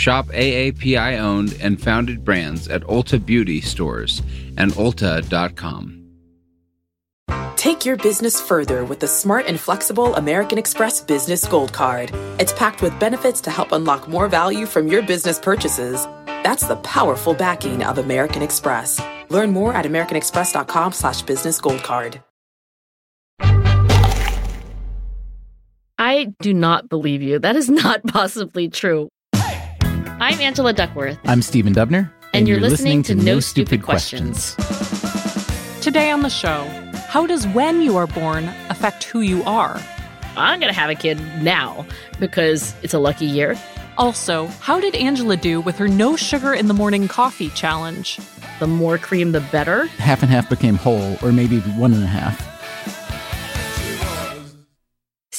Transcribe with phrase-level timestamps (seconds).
[0.00, 4.22] Shop AAPI owned and founded brands at Ulta Beauty stores
[4.56, 5.98] and Ulta.com.
[7.56, 12.10] Take your business further with the smart and flexible American Express Business Gold Card.
[12.38, 16.06] It's packed with benefits to help unlock more value from your business purchases.
[16.26, 19.02] That's the powerful backing of American Express.
[19.28, 22.22] Learn more at americanexpress.com slash business gold card.
[25.98, 27.38] I do not believe you.
[27.38, 29.10] That is not possibly true.
[30.22, 31.18] I'm Angela Duckworth.
[31.24, 32.12] I'm Stephen Dubner.
[32.34, 34.54] And, you're, listening, to No Stupid Questions.
[35.80, 36.64] Today on the show,
[37.08, 39.80] how does when you are born affect who you are?
[40.36, 41.86] I'm going to have a kid now
[42.18, 43.58] because it's a lucky year.
[43.96, 48.20] Also, how did Angela do with her no sugar in the morning coffee challenge?
[48.58, 49.86] The more cream, the better.
[49.86, 52.49] Half and half became whole, or maybe one and a half.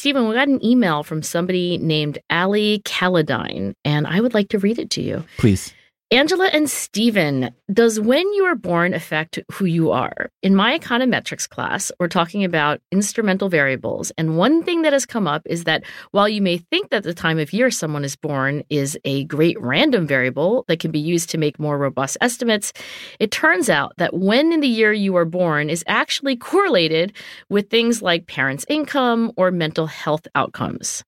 [0.02, 4.58] Stephen, we got an email from somebody named Ali Caladine, and I would like to
[4.58, 5.24] read it to you.
[5.38, 5.76] Please.
[6.14, 10.30] Angela and Stephen, does when you are born affect who you are?
[10.44, 14.12] In my econometrics class, we're talking about instrumental variables.
[14.18, 17.14] And one thing that has come up is that while you may think that the
[17.14, 21.30] time of year someone is born is a great random variable that can be used
[21.30, 22.74] to make more robust estimates,
[23.22, 27.14] it turns out that when in the year you are born is actually correlated
[27.48, 31.06] with things like parents' income or mental health outcomes.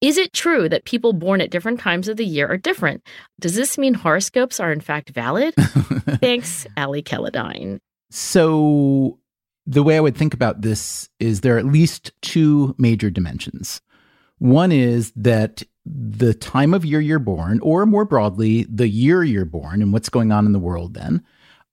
[0.00, 3.06] Is it true that people born at different times of the year are different?
[3.38, 5.54] Does this mean horoscopes are in fact valid?
[6.20, 7.78] Thanks, Ali Kelladine.
[8.10, 9.18] So,
[9.66, 13.82] the way I would think about this is there are at least two major dimensions.
[14.38, 19.44] One is that the time of year you're born, or more broadly, the year you're
[19.44, 21.22] born and what's going on in the world then,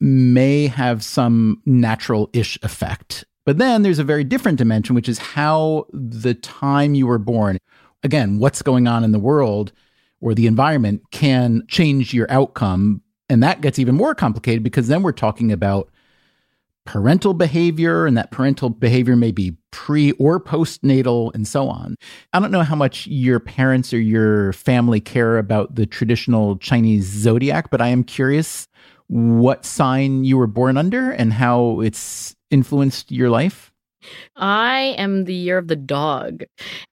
[0.02, 3.26] may have some natural ish effect.
[3.46, 7.58] But then there's a very different dimension, which is how the time you were born
[8.04, 9.72] again, what's going on in the world
[10.22, 13.02] or the environment can change your outcome.
[13.30, 15.90] And that gets even more complicated because then we're talking about
[16.86, 21.96] parental behavior, and that parental behavior may be pre or postnatal and so on.
[22.32, 27.06] I don't know how much your parents or your family care about the traditional Chinese
[27.06, 28.68] zodiac, but I am curious
[29.08, 33.74] what sign you were born under and how it's influenced your life.
[34.36, 36.44] I am the year of the dog,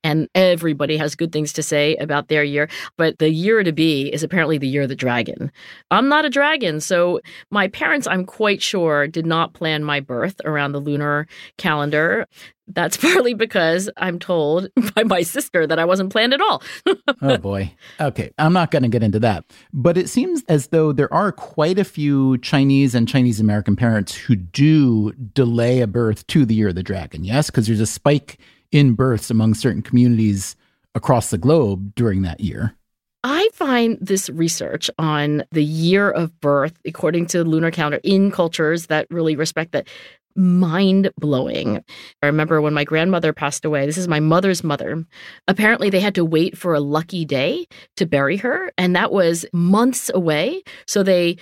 [0.04, 2.70] and everybody has good things to say about their year.
[2.98, 5.52] But the year to be is apparently the year of the dragon.
[5.92, 7.20] I'm not a dragon, so
[7.52, 11.28] my parents, I'm quite sure, did not plan my birth around the lunar
[11.58, 12.26] calendar.
[12.68, 16.64] That's partly because I'm told by my sister that I wasn't planned at all.
[17.22, 17.72] oh boy.
[18.00, 19.46] Okay, I'm not going to get into that.
[19.74, 24.16] But it seems as though there are quite a few Chinese and Chinese American parents
[24.16, 27.24] who do delay a birth to the year of the dragon.
[27.24, 28.40] Yes, because there's a spike
[28.72, 30.56] in births among certain communities
[30.96, 32.76] across the globe during that year.
[33.28, 38.30] I find this research on the year of birth, according to the lunar calendar, in
[38.30, 39.88] cultures that really respect that,
[40.36, 41.84] mind blowing.
[42.22, 45.06] I remember when my grandmother passed away, this is my mother's mother.
[45.48, 49.46] Apparently, they had to wait for a lucky day to bury her, and that was
[49.54, 50.64] months away.
[50.88, 51.38] So they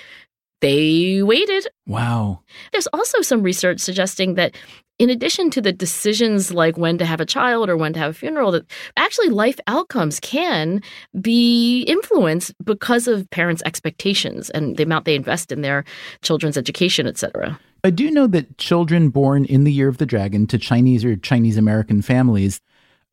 [0.63, 1.67] they waited.
[1.85, 2.39] Wow.
[2.71, 4.55] There's also some research suggesting that
[4.97, 8.11] in addition to the decisions like when to have a child or when to have
[8.11, 8.63] a funeral, that
[8.95, 10.81] actually life outcomes can
[11.19, 15.83] be influenced because of parents' expectations and the amount they invest in their
[16.21, 17.59] children's education, etc.
[17.83, 21.17] I do know that children born in the year of the dragon to Chinese or
[21.17, 22.61] Chinese American families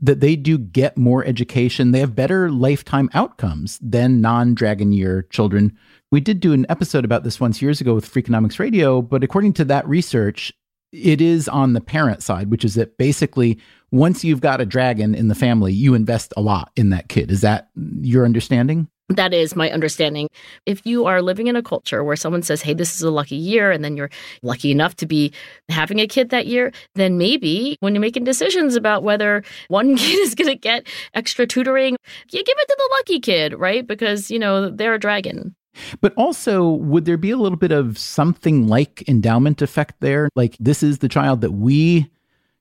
[0.01, 1.93] that they do get more education.
[1.93, 5.77] They have better lifetime outcomes than non-dragon year children.
[6.11, 9.53] We did do an episode about this once years ago with Freakonomics Radio, but according
[9.55, 10.53] to that research,
[10.93, 13.59] it is on the parent side, which is that basically
[13.93, 17.31] once you've got a dragon in the family, you invest a lot in that kid.
[17.31, 17.71] Is that
[18.01, 18.89] your understanding?
[19.11, 20.29] That is my understanding.
[20.67, 23.35] If you are living in a culture where someone says, hey, this is a lucky
[23.35, 24.11] year, and then you're
[24.43, 25.33] lucky enough to be
[25.69, 30.19] having a kid that year, then maybe when you're making decisions about whether one kid
[30.21, 31.97] is going to get extra tutoring,
[32.31, 33.85] you give it to the lucky kid, right?
[33.85, 35.57] Because, you know, they're a dragon.
[36.01, 40.29] But also, would there be a little bit of something like endowment effect there?
[40.37, 42.11] Like, this is the child that we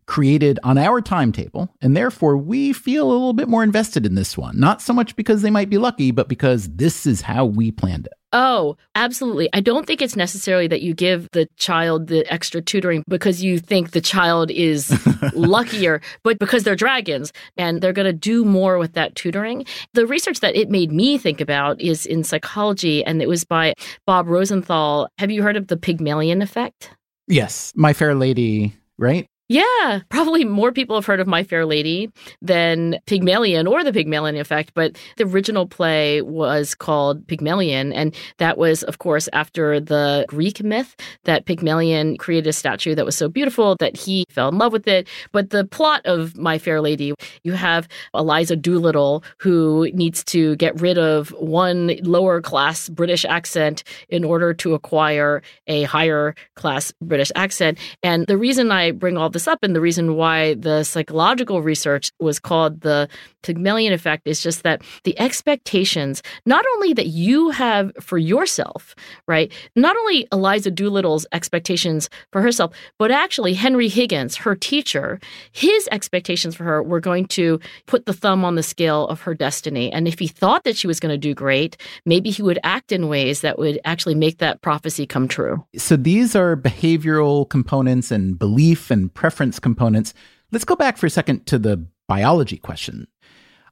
[0.09, 4.35] created on our timetable, and therefore we feel a little bit more invested in this
[4.35, 4.59] one.
[4.59, 8.07] Not so much because they might be lucky, but because this is how we planned
[8.07, 8.13] it.
[8.33, 9.49] Oh, absolutely.
[9.53, 13.59] I don't think it's necessarily that you give the child the extra tutoring because you
[13.59, 14.91] think the child is
[15.33, 19.63] luckier, but because they're dragons and they're going to do more with that tutoring.
[19.93, 23.75] The research that it made me think about is in psychology, and it was by
[24.07, 25.07] Bob Rosenthal.
[25.19, 26.89] Have you heard of the Pygmalion effect?
[27.27, 27.73] Yes.
[27.75, 29.27] My Fair Lady, right?
[29.51, 34.35] Yeah, probably more people have heard of My Fair Lady than Pygmalion or the Pygmalion
[34.37, 37.91] Effect, but the original play was called Pygmalion.
[37.91, 43.05] And that was, of course, after the Greek myth that Pygmalion created a statue that
[43.05, 45.07] was so beautiful that he fell in love with it.
[45.31, 50.79] But the plot of My Fair Lady, you have Eliza Doolittle who needs to get
[50.79, 57.31] rid of one lower class British accent in order to acquire a higher class British
[57.35, 57.79] accent.
[58.03, 61.61] And the reason I bring all this this up, and the reason why the psychological
[61.61, 63.07] research was called the
[63.41, 68.93] Pygmalion effect is just that the expectations, not only that you have for yourself,
[69.29, 69.49] right?
[69.77, 75.21] Not only Eliza Doolittle's expectations for herself, but actually Henry Higgins, her teacher,
[75.53, 79.33] his expectations for her were going to put the thumb on the scale of her
[79.33, 79.89] destiny.
[79.89, 82.91] And if he thought that she was going to do great, maybe he would act
[82.91, 85.63] in ways that would actually make that prophecy come true.
[85.77, 89.28] So these are behavioral components and belief and preference
[89.59, 90.13] components.
[90.51, 93.07] Let's go back for a second to the biology question.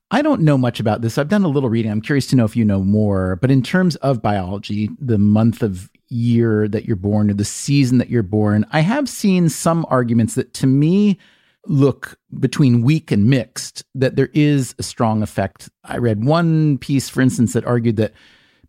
[0.10, 1.18] I don't know much about this.
[1.18, 1.92] I've done a little reading.
[1.92, 3.36] I'm curious to know if you know more.
[3.36, 7.98] But in terms of biology, the month of year that you're born or the season
[7.98, 11.18] that you're born, I have seen some arguments that to me
[11.66, 15.70] look between weak and mixed, that there is a strong effect.
[15.84, 18.14] I read one piece, for instance, that argued that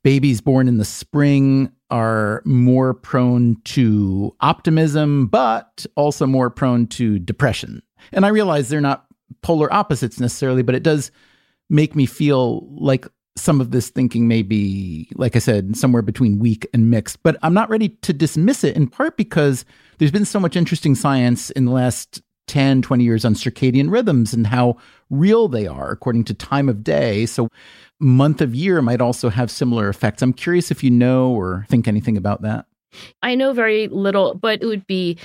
[0.02, 7.18] babies born in the spring are more prone to optimism, but also more prone to
[7.18, 7.82] depression.
[8.12, 9.06] And I realize they're not
[9.42, 11.10] polar opposites necessarily, but it does
[11.70, 13.06] make me feel like
[13.36, 17.22] some of this thinking may be, like I said, somewhere between weak and mixed.
[17.22, 19.64] But I'm not ready to dismiss it, in part because
[19.98, 24.34] there's been so much interesting science in the last 10, 20 years on circadian rhythms
[24.34, 24.76] and how
[25.10, 27.26] real they are according to time of day.
[27.26, 27.48] So
[28.00, 30.22] month of year might also have similar effects.
[30.22, 32.66] I'm curious if you know or think anything about that.
[33.22, 35.18] I know very little, but it would be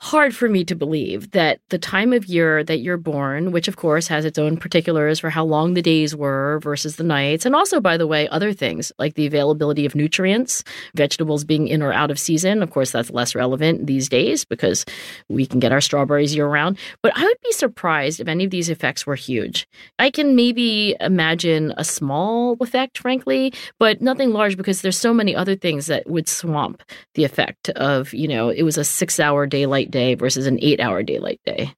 [0.00, 3.76] hard for me to believe that the time of year that you're born, which of
[3.76, 7.54] course has its own particulars for how long the days were versus the nights, and
[7.54, 10.62] also, by the way, other things like the availability of nutrients,
[10.94, 12.62] vegetables being in or out of season.
[12.62, 14.84] Of course, that's less relevant these days because
[15.28, 16.78] we can get our strawberries year round.
[17.02, 19.66] But I would be surprised if any of these effects were huge.
[19.98, 25.34] I can maybe imagine a small effect, frankly, but nothing large because there's so many
[25.34, 26.84] other things that would swamp
[27.14, 30.58] the effect of, you know, it was a six hour daylight daylight day versus an
[30.62, 31.74] eight hour daylight day.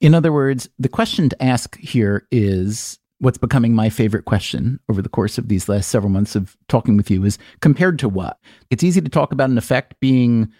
[0.00, 5.02] In other words, the question to ask here is what's becoming my favorite question over
[5.02, 8.38] the course of these last several months of talking with you is compared to what?
[8.70, 10.50] It's easy to talk about an effect being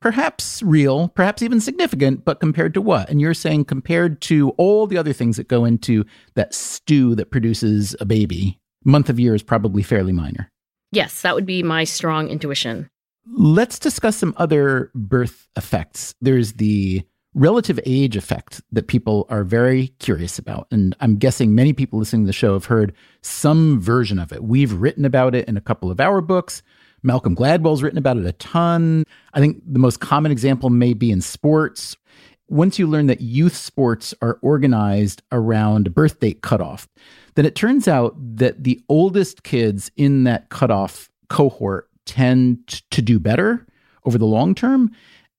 [0.00, 3.08] perhaps real, perhaps even significant, but compared to what?
[3.08, 6.04] And you're saying compared to all the other things that go into
[6.34, 10.50] that stew that produces a baby, month of year is probably fairly minor.
[10.92, 12.90] Yes, that would be my strong intuition.
[13.36, 16.14] Let's discuss some other birth effects.
[16.20, 17.02] There's the
[17.34, 20.66] relative age effect that people are very curious about.
[20.70, 24.42] And I'm guessing many people listening to the show have heard some version of it.
[24.42, 26.62] We've written about it in a couple of our books.
[27.02, 29.04] Malcolm Gladwell's written about it a ton.
[29.34, 31.96] I think the most common example may be in sports.
[32.48, 36.88] Once you learn that youth sports are organized around birth date cutoff,
[37.34, 43.20] then it turns out that the oldest kids in that cutoff cohort tend to do
[43.20, 43.66] better
[44.04, 44.90] over the long term.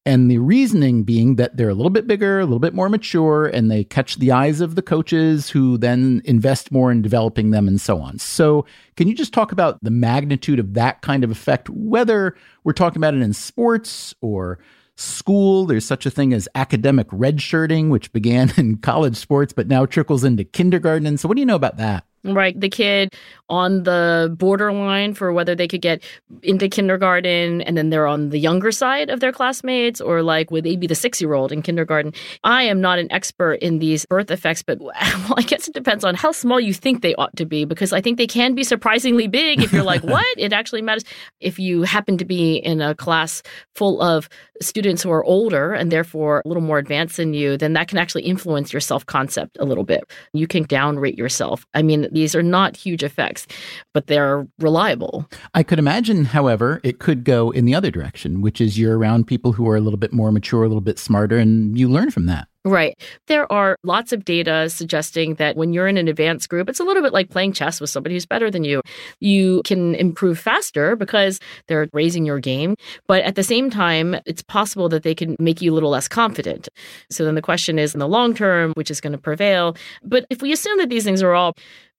[0.06, 3.48] And the reasoning being that they're a little bit bigger, a little bit more mature,
[3.48, 7.68] and they catch the eyes of the coaches who then invest more in developing them
[7.68, 8.18] and so on.
[8.18, 12.74] So, can you just talk about the magnitude of that kind of effect, whether we're
[12.74, 14.58] talking about it in sports or
[14.96, 15.66] school?
[15.66, 20.24] There's such a thing as academic redshirting, which began in college sports, but now trickles
[20.24, 21.08] into kindergarten.
[21.08, 22.06] And so, what do you know about that?
[22.24, 22.60] Right?
[22.60, 23.14] The kid
[23.50, 26.04] on the borderline for whether they could get
[26.44, 30.64] into kindergarten and then they're on the younger side of their classmates, or like would
[30.64, 32.14] they be the six year old in kindergarten?
[32.44, 34.94] I am not an expert in these birth effects, but well,
[35.36, 38.02] I guess it depends on how small you think they ought to be because I
[38.02, 40.26] think they can be surprisingly big if you're like, what?
[40.38, 41.04] It actually matters.
[41.40, 43.42] If you happen to be in a class
[43.76, 44.30] full of
[44.62, 47.98] students who are older and therefore a little more advanced than you, then that can
[47.98, 50.04] actually influence your self concept a little bit.
[50.34, 51.66] You can downrate yourself.
[51.74, 53.48] I mean, these are not huge effects,
[53.94, 55.30] but they're reliable.
[55.54, 59.28] I could imagine, however, it could go in the other direction, which is you're around
[59.28, 62.12] people who are a little bit more mature, a little bit smarter, and you learn
[62.12, 62.48] from that.
[62.66, 63.00] Right.
[63.28, 66.84] There are lots of data suggesting that when you're in an advanced group, it's a
[66.84, 68.82] little bit like playing chess with somebody who's better than you.
[69.22, 72.76] You can improve faster because they're raising your game.
[73.08, 76.10] But at the same time, it's possible that they can make you a little less
[76.10, 76.68] confident.
[77.10, 79.78] So then the question is in the long term, which is going to prevail.
[80.04, 81.54] But if we assume that these things are all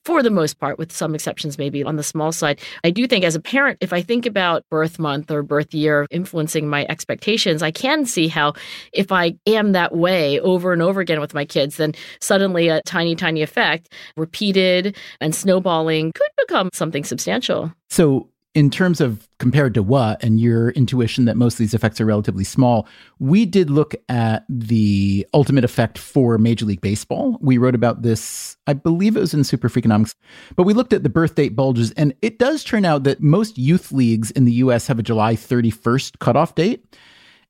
[0.05, 2.61] for the most part, with some exceptions maybe on the small side.
[2.85, 6.07] I do think as a parent, if I think about birth month or birth year
[6.11, 8.55] influencing my expectations, I can see how
[8.93, 12.83] if I am that way over and over again with my kids, then suddenly a
[12.83, 17.73] tiny, tiny effect repeated and snowballing could become something substantial.
[17.89, 22.01] So in terms of compared to what and your intuition that most of these effects
[22.01, 22.89] are relatively small,
[23.21, 27.39] we did look at the ultimate effect for Major League Baseball.
[27.41, 30.15] We wrote about this, I believe it was in Super Freakonomics,
[30.57, 33.57] but we looked at the birth date bulges, and it does turn out that most
[33.57, 36.85] youth leagues in the US have a July 31st cutoff date.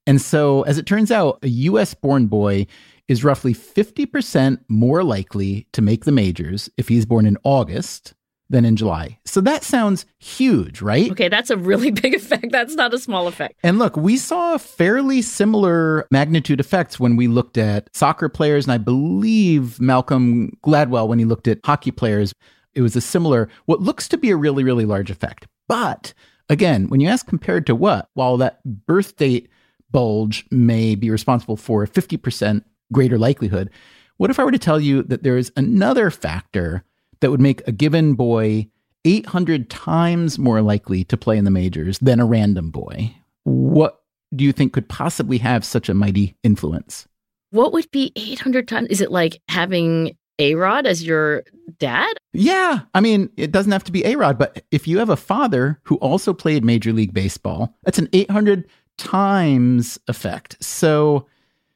[0.07, 2.67] And so, as it turns out, a US born boy
[3.11, 8.15] is roughly 50% more likely to make the majors if he's born in August
[8.49, 9.19] than in July.
[9.25, 11.11] So that sounds huge, right?
[11.11, 12.53] Okay, that's a really big effect.
[12.53, 13.55] That's not a small effect.
[13.65, 18.73] And look, we saw fairly similar magnitude effects when we looked at soccer players, and
[18.73, 22.33] I believe Malcolm Gladwell, when he looked at hockey players,
[22.75, 25.49] it was a similar, what looks to be a really, really large effect.
[25.67, 26.15] But
[26.49, 29.49] again, when you ask compared to what, while that birth date
[29.91, 33.71] bulge may be responsible for a 50% greater likelihood,
[34.17, 36.85] what if I were to tell you that there is another factor
[37.21, 38.69] that would make a given boy
[39.05, 43.15] 800 times more likely to play in the majors than a random boy.
[43.45, 44.03] What
[44.35, 47.07] do you think could possibly have such a mighty influence?
[47.51, 48.89] What would be 800 times?
[48.89, 51.45] Is it like having A Rod as your
[51.79, 52.13] dad?
[52.33, 52.81] Yeah.
[52.95, 55.81] I mean, it doesn't have to be A Rod, but if you have a father
[55.85, 58.69] who also played Major League Baseball, that's an 800
[58.99, 60.63] times effect.
[60.63, 61.27] So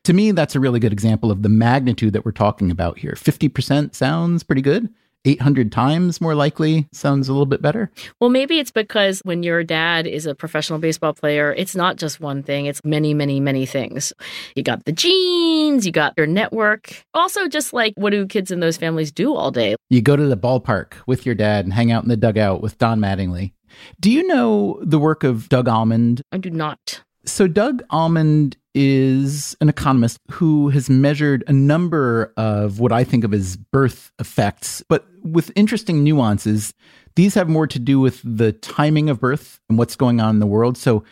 [0.04, 3.12] to me, that's a really good example of the magnitude that we're talking about here.
[3.12, 4.88] 50% sounds pretty good.
[5.26, 7.90] 800 times more likely sounds a little bit better.
[8.20, 12.20] Well, maybe it's because when your dad is a professional baseball player, it's not just
[12.20, 14.12] one thing, it's many, many, many things.
[14.54, 17.02] You got the genes, you got your network.
[17.14, 19.76] Also, just like what do kids in those families do all day?
[19.88, 22.76] You go to the ballpark with your dad and hang out in the dugout with
[22.76, 23.52] Don Mattingly.
[24.00, 26.20] Do you know the work of Doug Almond?
[26.32, 27.02] I do not.
[27.24, 33.24] So, Doug Almond is an economist who has measured a number of what I think
[33.24, 36.74] of as birth effects, but with interesting nuances.
[37.16, 40.40] These have more to do with the timing of birth and what's going on in
[40.40, 40.76] the world.
[40.76, 41.04] So,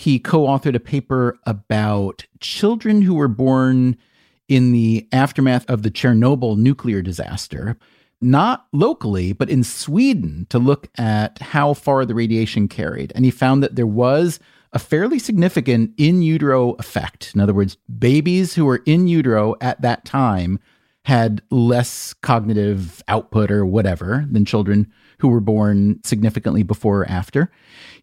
[0.00, 3.98] he co authored a paper about children who were born
[4.48, 7.76] in the aftermath of the Chernobyl nuclear disaster,
[8.20, 13.12] not locally, but in Sweden, to look at how far the radiation carried.
[13.14, 14.40] And he found that there was
[14.72, 17.32] a fairly significant in utero effect.
[17.34, 20.60] In other words, babies who were in utero at that time
[21.04, 27.50] had less cognitive output or whatever than children who were born significantly before or after.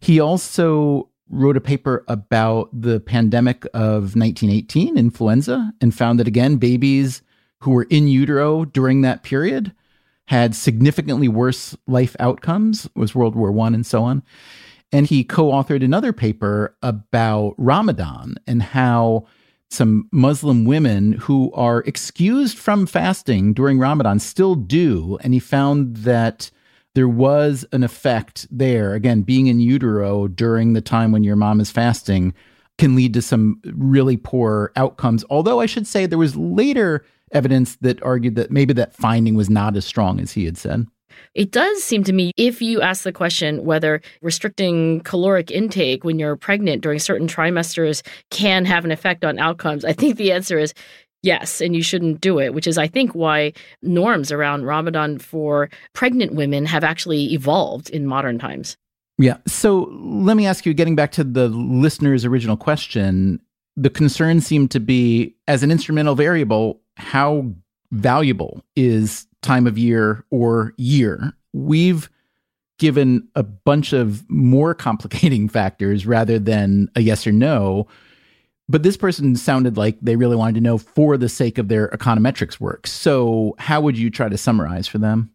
[0.00, 6.56] He also wrote a paper about the pandemic of 1918, influenza, and found that again,
[6.56, 7.22] babies
[7.60, 9.74] who were in utero during that period
[10.26, 14.22] had significantly worse life outcomes, was World War One and so on.
[14.92, 19.26] And he co authored another paper about Ramadan and how
[19.70, 25.18] some Muslim women who are excused from fasting during Ramadan still do.
[25.22, 26.50] And he found that
[26.94, 28.94] there was an effect there.
[28.94, 32.34] Again, being in utero during the time when your mom is fasting
[32.78, 35.24] can lead to some really poor outcomes.
[35.28, 39.50] Although I should say there was later evidence that argued that maybe that finding was
[39.50, 40.86] not as strong as he had said.
[41.34, 46.18] It does seem to me, if you ask the question whether restricting caloric intake when
[46.18, 50.58] you're pregnant during certain trimesters can have an effect on outcomes, I think the answer
[50.58, 50.74] is
[51.22, 55.70] yes, and you shouldn't do it, which is, I think, why norms around Ramadan for
[55.92, 58.76] pregnant women have actually evolved in modern times.
[59.18, 59.38] Yeah.
[59.46, 63.40] So let me ask you, getting back to the listener's original question,
[63.76, 67.46] the concern seemed to be as an instrumental variable, how
[67.90, 71.32] valuable is time of year or year.
[71.52, 72.08] We've
[72.78, 77.86] given a bunch of more complicating factors rather than a yes or no.
[78.70, 81.88] But this person sounded like they really wanted to know for the sake of their
[81.88, 82.86] econometrics work.
[82.86, 85.30] So, how would you try to summarize for them?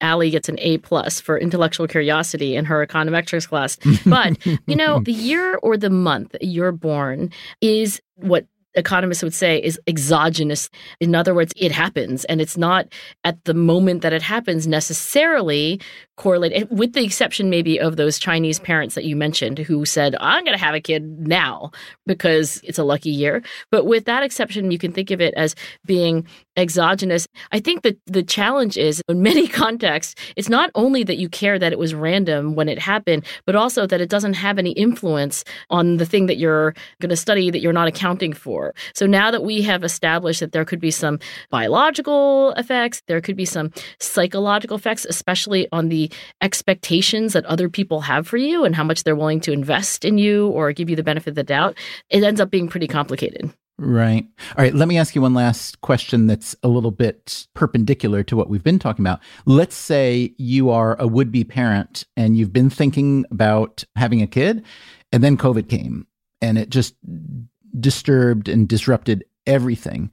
[0.00, 3.76] Allie gets an A plus for intellectual curiosity in her econometrics class.
[4.06, 7.30] But, you know, the year or the month you're born
[7.60, 10.70] is what economists would say is exogenous.
[11.00, 12.92] In other words, it happens and it's not
[13.24, 15.80] at the moment that it happens necessarily
[16.20, 20.44] correlated, with the exception maybe of those Chinese parents that you mentioned who said, I'm
[20.44, 21.70] going to have a kid now
[22.06, 23.42] because it's a lucky year.
[23.70, 25.54] But with that exception, you can think of it as
[25.86, 26.26] being
[26.58, 27.26] exogenous.
[27.52, 31.58] I think that the challenge is in many contexts, it's not only that you care
[31.58, 35.42] that it was random when it happened, but also that it doesn't have any influence
[35.70, 38.74] on the thing that you're going to study that you're not accounting for.
[38.94, 43.36] So now that we have established that there could be some biological effects, there could
[43.36, 46.09] be some psychological effects, especially on the
[46.40, 50.18] expectations that other people have for you and how much they're willing to invest in
[50.18, 51.76] you or give you the benefit of the doubt,
[52.08, 53.52] it ends up being pretty complicated.
[53.82, 54.26] Right.
[54.58, 54.74] All right.
[54.74, 58.62] Let me ask you one last question that's a little bit perpendicular to what we've
[58.62, 59.20] been talking about.
[59.46, 64.26] Let's say you are a would be parent and you've been thinking about having a
[64.26, 64.66] kid,
[65.12, 66.06] and then COVID came
[66.42, 66.94] and it just
[67.78, 70.10] disturbed and disrupted everything.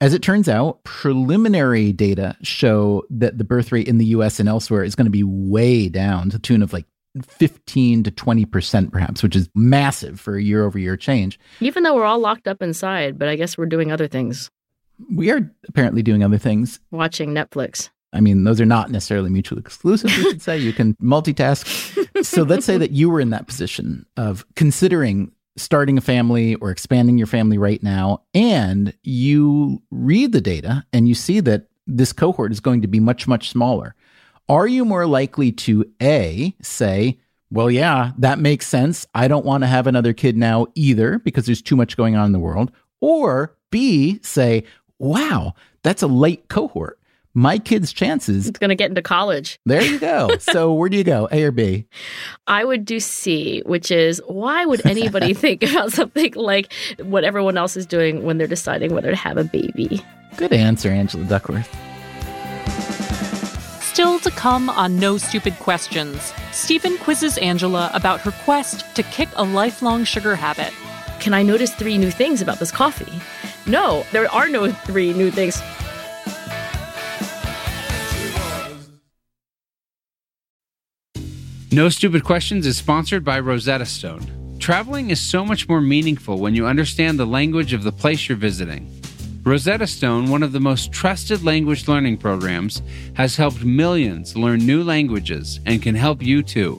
[0.00, 4.48] As it turns out, preliminary data show that the birth rate in the US and
[4.48, 6.86] elsewhere is going to be way down to the tune of like
[7.26, 11.38] 15 to 20% perhaps, which is massive for a year over year change.
[11.60, 14.50] Even though we're all locked up inside, but I guess we're doing other things.
[15.12, 16.78] We are apparently doing other things.
[16.92, 17.90] Watching Netflix.
[18.12, 20.58] I mean, those are not necessarily mutually exclusive, we should say.
[20.58, 22.24] You can multitask.
[22.24, 26.70] so let's say that you were in that position of considering starting a family or
[26.70, 32.12] expanding your family right now, and you read the data and you see that this
[32.12, 33.94] cohort is going to be much, much smaller.
[34.48, 37.18] Are you more likely to A, say,
[37.50, 39.06] well, yeah, that makes sense.
[39.14, 42.26] I don't want to have another kid now either because there's too much going on
[42.26, 42.72] in the world.
[43.00, 44.64] Or B, say,
[44.98, 46.97] wow, that's a late cohort
[47.38, 48.48] my kid's chances.
[48.48, 49.60] It's going to get into college.
[49.64, 50.36] There you go.
[50.40, 51.86] so where do you go, A or B?
[52.48, 57.56] I would do C, which is why would anybody think about something like what everyone
[57.56, 60.04] else is doing when they're deciding whether to have a baby?
[60.36, 61.68] Good answer, Angela Duckworth.
[63.80, 69.28] Still to come on No Stupid Questions, Stephen quizzes Angela about her quest to kick
[69.36, 70.72] a lifelong sugar habit.
[71.20, 73.20] Can I notice three new things about this coffee?
[73.66, 75.60] No, there are no three new things.
[81.70, 84.56] No Stupid Questions is sponsored by Rosetta Stone.
[84.58, 88.38] Traveling is so much more meaningful when you understand the language of the place you're
[88.38, 88.90] visiting.
[89.42, 92.80] Rosetta Stone, one of the most trusted language learning programs,
[93.16, 96.78] has helped millions learn new languages and can help you too.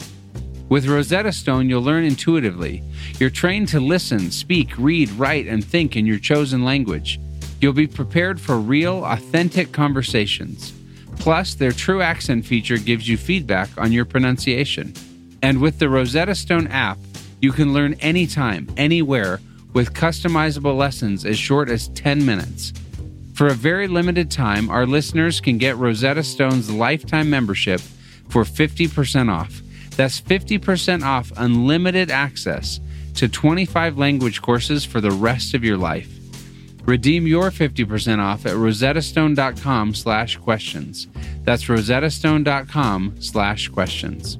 [0.69, 2.82] With Rosetta Stone, you'll learn intuitively.
[3.19, 7.19] You're trained to listen, speak, read, write, and think in your chosen language.
[7.62, 10.73] You'll be prepared for real, authentic conversations.
[11.19, 14.93] Plus, their True Accent feature gives you feedback on your pronunciation.
[15.41, 16.97] And with the Rosetta Stone app,
[17.41, 19.39] you can learn anytime, anywhere,
[19.73, 22.73] with customizable lessons as short as 10 minutes.
[23.34, 27.79] For a very limited time, our listeners can get Rosetta Stone's lifetime membership
[28.29, 29.62] for 50% off.
[29.95, 32.79] That's 50% off unlimited access
[33.15, 36.18] to 25 language courses for the rest of your life.
[36.89, 41.08] Redeem your 50% off at rosettastone.com slash questions.
[41.43, 44.38] That's rosettastone.com slash questions.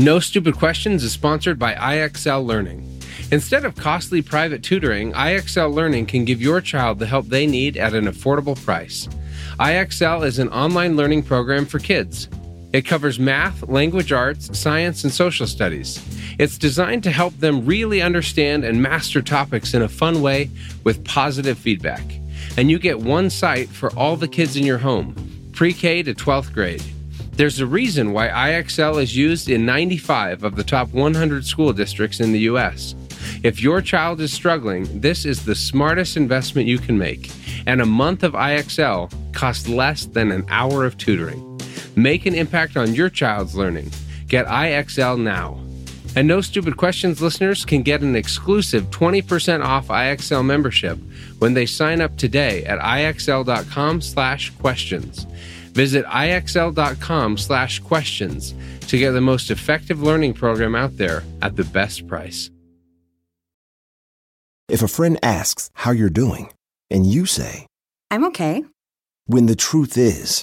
[0.00, 3.00] No Stupid Questions is sponsored by IXL Learning.
[3.30, 7.76] Instead of costly private tutoring, IXL Learning can give your child the help they need
[7.76, 9.08] at an affordable price.
[9.60, 12.28] IXL is an online learning program for kids.
[12.74, 16.04] It covers math, language arts, science, and social studies.
[16.40, 20.50] It's designed to help them really understand and master topics in a fun way
[20.82, 22.02] with positive feedback.
[22.56, 25.14] And you get one site for all the kids in your home,
[25.52, 26.82] pre K to 12th grade.
[27.34, 32.18] There's a reason why IXL is used in 95 of the top 100 school districts
[32.18, 32.96] in the U.S.
[33.44, 37.30] If your child is struggling, this is the smartest investment you can make,
[37.68, 41.53] and a month of IXL costs less than an hour of tutoring.
[41.96, 43.90] Make an impact on your child's learning.
[44.28, 45.60] Get IXL now.
[46.16, 50.98] And No Stupid Questions listeners can get an exclusive 20% off IXL membership
[51.38, 55.24] when they sign up today at IXL.com slash questions.
[55.72, 58.54] Visit IXL.com slash questions
[58.86, 62.48] to get the most effective learning program out there at the best price.
[64.68, 66.50] If a friend asks how you're doing,
[66.90, 67.66] and you say,
[68.10, 68.64] I'm okay.
[69.26, 70.42] When the truth is,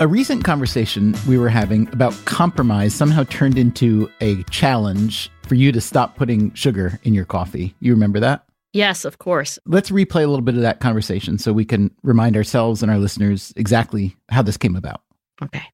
[0.00, 5.72] A recent conversation we were having about compromise somehow turned into a challenge for you
[5.72, 7.74] to stop putting sugar in your coffee.
[7.80, 8.46] You remember that?
[8.72, 9.58] Yes, of course.
[9.66, 12.96] Let's replay a little bit of that conversation so we can remind ourselves and our
[12.96, 15.02] listeners exactly how this came about.
[15.42, 15.64] Okay.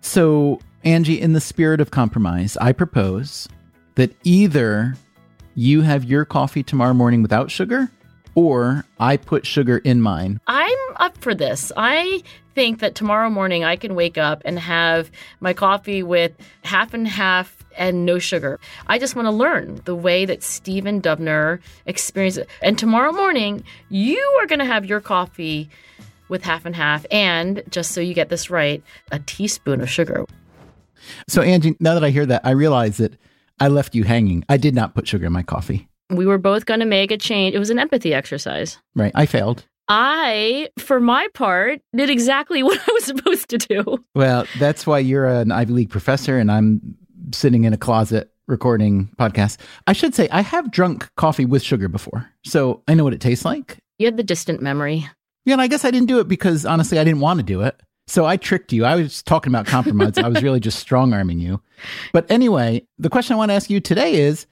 [0.00, 3.46] So, Angie, in the spirit of compromise, I propose
[3.96, 4.94] that either
[5.54, 7.90] you have your coffee tomorrow morning without sugar
[8.34, 10.40] or I put sugar in mine.
[10.46, 11.72] I'm up for this.
[11.76, 12.22] I
[12.54, 17.06] think that tomorrow morning I can wake up and have my coffee with half and
[17.06, 18.60] half and no sugar.
[18.86, 22.48] I just want to learn the way that Stephen Dubner experienced it.
[22.62, 25.68] And tomorrow morning, you are going to have your coffee
[26.28, 30.24] with half and half, and just so you get this right, a teaspoon of sugar.
[31.28, 33.14] So, Angie, now that I hear that, I realize that
[33.60, 34.42] I left you hanging.
[34.48, 35.88] I did not put sugar in my coffee.
[36.10, 37.54] We were both going to make a change.
[37.54, 38.78] It was an empathy exercise.
[38.94, 39.12] Right.
[39.14, 39.64] I failed.
[39.88, 44.04] I, for my part, did exactly what I was supposed to do.
[44.14, 46.96] Well, that's why you're an Ivy League professor and I'm
[47.32, 49.56] sitting in a closet recording podcasts.
[49.86, 53.20] I should say I have drunk coffee with sugar before, so I know what it
[53.20, 53.78] tastes like.
[53.98, 55.08] You had the distant memory.
[55.44, 57.62] Yeah, and I guess I didn't do it because honestly, I didn't want to do
[57.62, 57.80] it.
[58.06, 58.84] So I tricked you.
[58.84, 60.18] I was talking about compromise.
[60.18, 61.62] I was really just strong arming you.
[62.12, 64.46] But anyway, the question I want to ask you today is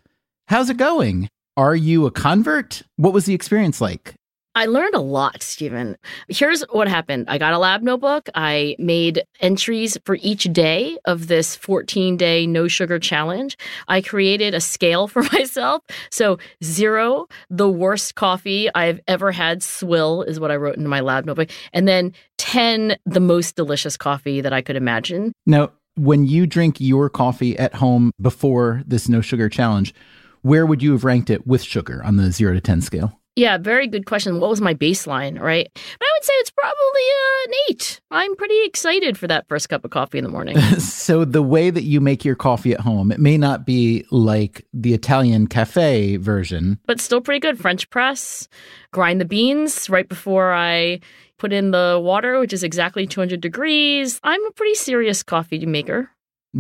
[0.49, 1.29] how's it going?
[1.57, 2.83] Are you a convert?
[2.97, 4.15] What was the experience like?
[4.55, 5.97] I learned a lot, Stephen.
[6.29, 7.27] Here's what happened.
[7.29, 8.29] I got a lab notebook.
[8.35, 13.57] I made entries for each day of this 14 day no sugar challenge.
[13.89, 15.83] I created a scale for myself.
[16.11, 21.01] So, zero, the worst coffee I've ever had, swill is what I wrote in my
[21.01, 21.51] lab notebook.
[21.75, 25.33] And then 10, the most delicious coffee that I could imagine.
[25.47, 29.95] Now, when you drink your coffee at home before this no sugar challenge,
[30.43, 33.19] where would you have ranked it with sugar on the zero to 10 scale?
[33.35, 34.41] Yeah, very good question.
[34.41, 35.71] What was my baseline, right?
[35.73, 38.01] But I would say it's probably uh, an eight.
[38.11, 40.59] I'm pretty excited for that first cup of coffee in the morning.
[40.79, 44.67] so, the way that you make your coffee at home, it may not be like
[44.75, 47.59] the Italian cafe version, but still pretty good.
[47.59, 48.49] French press,
[48.91, 51.01] grind the beans right before I
[51.39, 54.21] put in the water, which is exactly 200 degrees.
[54.23, 56.11] I'm a pretty serious coffee maker.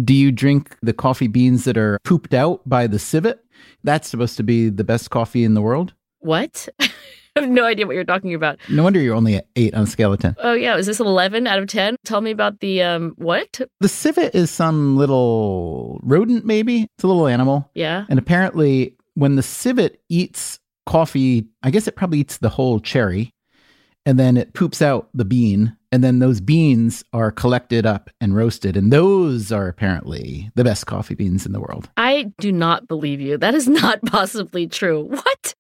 [0.03, 3.42] Do you drink the coffee beans that are pooped out by the civet?
[3.85, 5.95] That's supposed to be the best coffee in the world.
[6.21, 6.69] What?
[7.35, 8.59] I have no idea what you're talking about.
[8.69, 10.37] No wonder you're only at eight on a scale of 10.
[10.39, 10.77] Oh, yeah.
[10.77, 11.97] Is this 11 out of 10?
[12.05, 13.61] Tell me about the, um, what?
[13.81, 16.83] The civet is some little rodent, maybe.
[16.83, 17.71] It's a little animal.
[17.75, 18.05] Yeah.
[18.11, 23.33] And apparently, when the civet eats coffee, I guess it probably eats the whole cherry
[24.05, 25.77] and then it poops out the bean.
[25.91, 28.77] And then those beans are collected up and roasted.
[28.77, 31.91] And those are apparently the best coffee beans in the world.
[31.97, 33.37] I do not believe you.
[33.37, 35.05] That is not possibly true.
[35.05, 35.55] What?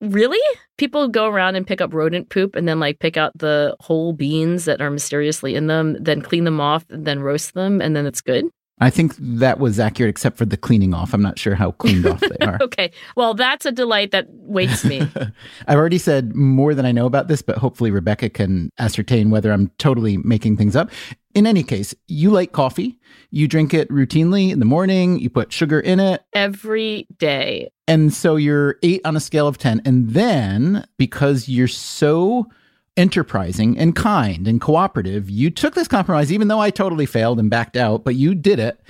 [0.00, 0.40] Really?
[0.76, 4.12] People go around and pick up rodent poop and then like pick out the whole
[4.12, 7.96] beans that are mysteriously in them, then clean them off, and then roast them, and
[7.96, 8.44] then it's good?
[8.78, 11.14] I think that was accurate except for the cleaning off.
[11.14, 12.58] I'm not sure how cleaned off they are.
[12.62, 12.90] okay.
[13.16, 15.00] Well, that's a delight that waits me.
[15.66, 19.50] I've already said more than I know about this, but hopefully Rebecca can ascertain whether
[19.50, 20.90] I'm totally making things up.
[21.34, 22.98] In any case, you like coffee.
[23.30, 25.18] You drink it routinely in the morning.
[25.20, 27.70] You put sugar in it every day.
[27.88, 29.82] And so you're eight on a scale of 10.
[29.86, 32.46] And then because you're so
[32.96, 37.50] enterprising and kind and cooperative, you took this compromise, even though I totally failed and
[37.50, 38.80] backed out, but you did it.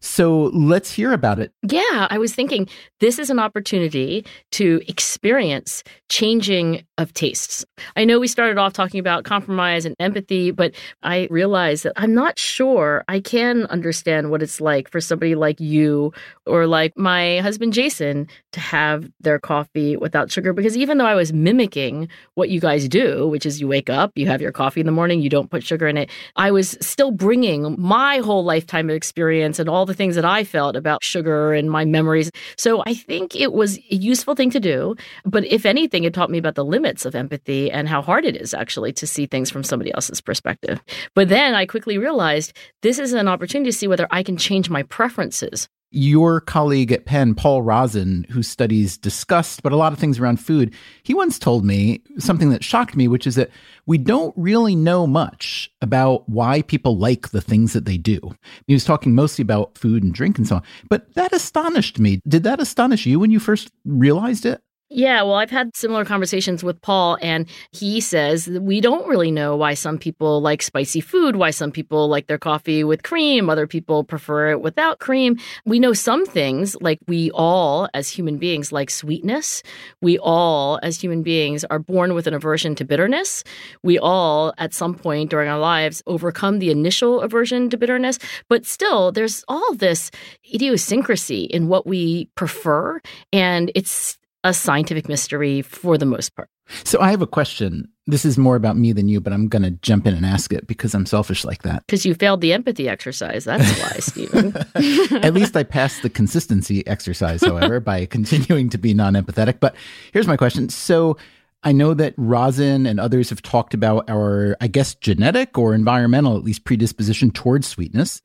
[0.00, 1.52] So let's hear about it.
[1.62, 2.68] Yeah, I was thinking
[3.00, 7.64] this is an opportunity to experience changing of tastes.
[7.96, 12.14] I know we started off talking about compromise and empathy, but I realized that I'm
[12.14, 16.12] not sure I can understand what it's like for somebody like you
[16.46, 21.14] or like my husband Jason to have their coffee without sugar because even though I
[21.14, 24.80] was mimicking what you guys do, which is you wake up, you have your coffee
[24.80, 28.44] in the morning, you don't put sugar in it, I was still bringing my whole
[28.44, 32.30] lifetime of experience and all the things that I felt about sugar and my memories.
[32.56, 34.94] So I think it was a useful thing to do.
[35.24, 38.36] But if anything, it taught me about the limits of empathy and how hard it
[38.36, 40.80] is actually to see things from somebody else's perspective.
[41.14, 44.70] But then I quickly realized this is an opportunity to see whether I can change
[44.70, 49.98] my preferences your colleague at Penn, Paul Rozin, who studies disgust, but a lot of
[49.98, 53.50] things around food, he once told me something that shocked me, which is that
[53.86, 58.20] we don't really know much about why people like the things that they do.
[58.66, 62.20] He was talking mostly about food and drink and so on, but that astonished me.
[62.26, 64.62] Did that astonish you when you first realized it?
[64.92, 69.54] Yeah, well, I've had similar conversations with Paul, and he says we don't really know
[69.54, 73.68] why some people like spicy food, why some people like their coffee with cream, other
[73.68, 75.38] people prefer it without cream.
[75.64, 79.62] We know some things, like we all, as human beings, like sweetness.
[80.02, 83.44] We all, as human beings, are born with an aversion to bitterness.
[83.84, 88.18] We all, at some point during our lives, overcome the initial aversion to bitterness.
[88.48, 90.10] But still, there's all this
[90.52, 93.00] idiosyncrasy in what we prefer,
[93.32, 96.48] and it's a scientific mystery for the most part.
[96.84, 97.88] So I have a question.
[98.06, 100.52] This is more about me than you, but I'm going to jump in and ask
[100.52, 101.84] it because I'm selfish like that.
[101.86, 103.44] Because you failed the empathy exercise.
[103.44, 104.56] That's why, Stephen.
[105.24, 109.60] At least I passed the consistency exercise, however, by continuing to be non empathetic.
[109.60, 109.74] But
[110.12, 110.68] here's my question.
[110.68, 111.16] So
[111.62, 116.36] I know that Rozin and others have talked about our, I guess, genetic or environmental,
[116.36, 118.22] at least, predisposition towards sweetness.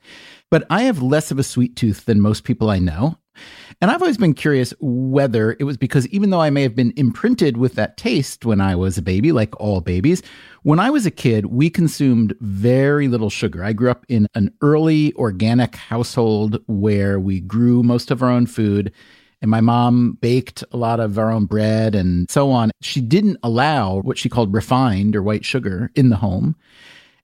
[0.50, 3.18] But I have less of a sweet tooth than most people I know.
[3.82, 6.94] And I've always been curious whether it was because even though I may have been
[6.96, 10.22] imprinted with that taste when I was a baby, like all babies,
[10.64, 13.64] when I was a kid, we consumed very little sugar.
[13.64, 18.46] I grew up in an early organic household where we grew most of our own
[18.48, 18.92] food.
[19.42, 22.72] And my mom baked a lot of our own bread and so on.
[22.82, 26.56] She didn't allow what she called refined or white sugar in the home.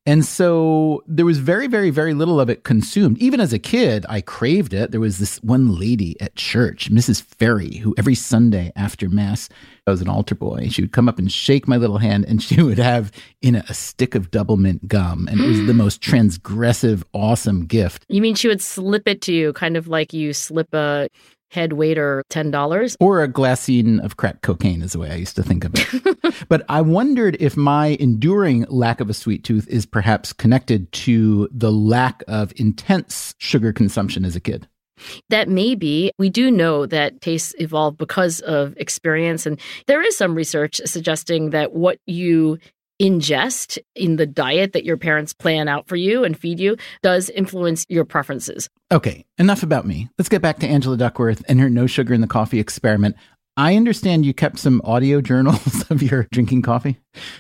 [0.07, 3.19] And so there was very, very, very little of it consumed.
[3.19, 4.89] Even as a kid, I craved it.
[4.89, 7.21] There was this one lady at church, Mrs.
[7.21, 9.47] Ferry, who every Sunday after Mass,
[9.85, 10.69] I was an altar boy.
[10.71, 13.11] She would come up and shake my little hand, and she would have
[13.43, 15.27] in it a stick of Doublemint gum.
[15.29, 18.03] And it was the most transgressive, awesome gift.
[18.09, 21.09] You mean she would slip it to you, kind of like you slip a
[21.51, 22.95] head waiter $10.
[22.99, 26.45] Or a glassine of crack cocaine is the way I used to think of it.
[26.49, 31.49] but I wondered if my enduring lack of a sweet tooth is perhaps connected to
[31.51, 34.67] the lack of intense sugar consumption as a kid.
[35.29, 36.11] That may be.
[36.17, 39.45] We do know that tastes evolve because of experience.
[39.45, 42.59] And there is some research suggesting that what you
[43.01, 47.29] ingest in the diet that your parents plan out for you and feed you does
[47.31, 48.69] influence your preferences.
[48.91, 50.09] Okay, enough about me.
[50.19, 53.15] Let's get back to Angela Duckworth and her no sugar in the coffee experiment.
[53.57, 56.99] I understand you kept some audio journals of your drinking coffee.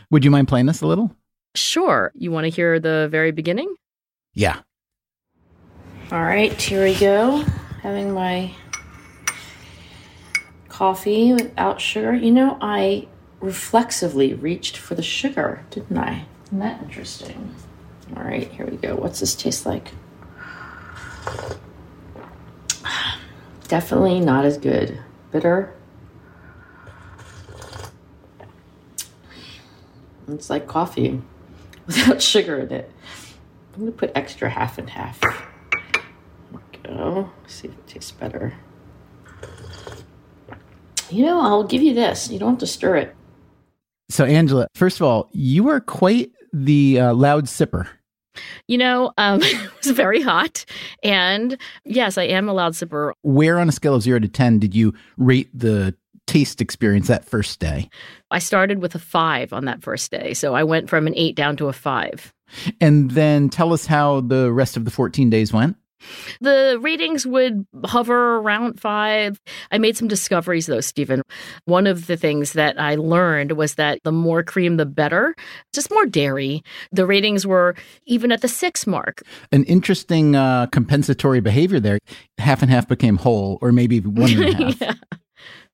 [0.09, 1.15] Would you mind playing us a little?
[1.55, 2.11] Sure.
[2.15, 3.73] You want to hear the very beginning?
[4.33, 4.59] Yeah.
[6.11, 7.43] All right, here we go.
[7.83, 8.53] Having my
[10.69, 12.13] coffee without sugar.
[12.13, 13.07] You know, I
[13.41, 16.25] reflexively reached for the sugar, didn't I?
[16.45, 17.55] Isn't that interesting?
[18.15, 18.95] All right, here we go.
[18.95, 19.91] What's this taste like?
[23.67, 24.99] Definitely not as good.
[25.31, 25.73] Bitter.
[30.27, 31.21] It's like coffee
[31.87, 32.91] without sugar in it.
[33.73, 35.19] I'm gonna put extra half and half.
[36.83, 37.31] Go.
[37.47, 38.53] See if it tastes better.
[41.09, 42.29] You know, I'll give you this.
[42.29, 43.15] You don't have to stir it.
[44.11, 47.87] So, Angela, first of all, you are quite the uh, loud sipper.
[48.67, 50.65] You know, um, it was very hot.
[51.01, 53.13] And yes, I am a loud sipper.
[53.21, 55.95] Where on a scale of zero to 10 did you rate the
[56.27, 57.89] taste experience that first day?
[58.29, 60.33] I started with a five on that first day.
[60.33, 62.33] So I went from an eight down to a five.
[62.81, 65.77] And then tell us how the rest of the 14 days went.
[66.39, 69.39] The ratings would hover around five.
[69.71, 71.21] I made some discoveries though, Stephen.
[71.65, 75.35] One of the things that I learned was that the more cream, the better,
[75.73, 76.63] just more dairy.
[76.91, 79.21] The ratings were even at the six mark.
[79.51, 81.99] An interesting uh, compensatory behavior there.
[82.37, 84.81] Half and half became whole, or maybe one and a half.
[84.81, 84.93] yeah.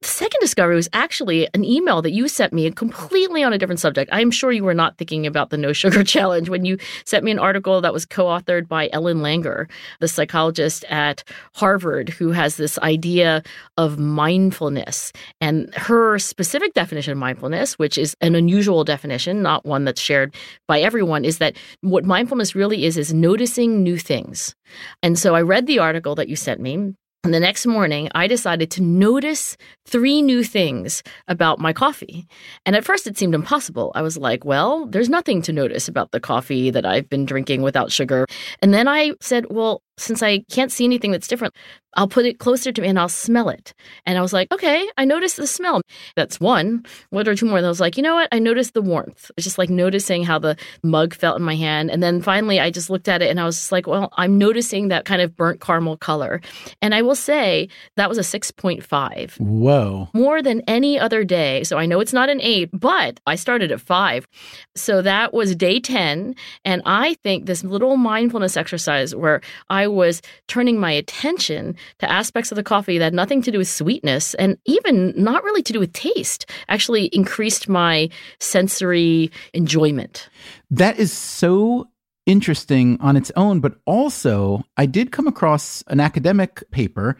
[0.01, 3.79] The second discovery was actually an email that you sent me completely on a different
[3.79, 4.11] subject.
[4.13, 7.31] I'm sure you were not thinking about the no sugar challenge when you sent me
[7.31, 9.67] an article that was co authored by Ellen Langer,
[9.99, 11.23] the psychologist at
[11.55, 13.41] Harvard, who has this idea
[13.75, 15.11] of mindfulness.
[15.41, 20.35] And her specific definition of mindfulness, which is an unusual definition, not one that's shared
[20.67, 24.53] by everyone, is that what mindfulness really is, is noticing new things.
[25.01, 26.93] And so I read the article that you sent me.
[27.27, 32.25] And the next morning, I decided to notice three new things about my coffee.
[32.65, 33.91] And at first, it seemed impossible.
[33.95, 37.63] I was like, well, there's nothing to notice about the coffee that I've been drinking
[37.63, 38.27] without sugar.
[38.61, 41.53] And then I said, well, since I can't see anything that's different,
[41.97, 43.73] I'll put it closer to me and I'll smell it.
[44.05, 45.81] And I was like, okay, I noticed the smell.
[46.15, 46.85] That's one.
[47.09, 47.57] What are two more?
[47.57, 48.29] And I was like, you know what?
[48.31, 49.31] I noticed the warmth.
[49.35, 51.89] It's just like noticing how the mug felt in my hand.
[51.89, 54.37] And then finally, I just looked at it and I was just like, well, I'm
[54.37, 56.39] noticing that kind of burnt caramel color.
[56.83, 59.39] And I will say that was a 6.5.
[59.39, 60.09] Whoa.
[60.13, 61.63] More than any other day.
[61.63, 64.27] So I know it's not an eight, but I started at five.
[64.75, 66.35] So that was day 10.
[66.63, 72.51] And I think this little mindfulness exercise where I Was turning my attention to aspects
[72.51, 75.73] of the coffee that had nothing to do with sweetness and even not really to
[75.73, 80.29] do with taste, actually increased my sensory enjoyment.
[80.69, 81.89] That is so
[82.25, 87.17] interesting on its own, but also I did come across an academic paper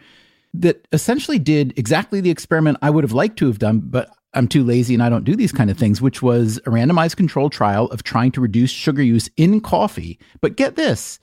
[0.54, 4.48] that essentially did exactly the experiment I would have liked to have done, but I'm
[4.48, 7.52] too lazy and I don't do these kind of things, which was a randomized controlled
[7.52, 10.18] trial of trying to reduce sugar use in coffee.
[10.40, 11.18] But get this